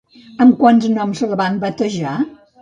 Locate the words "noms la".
0.93-1.39